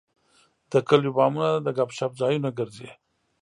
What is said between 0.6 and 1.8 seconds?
د کلیو بامونه د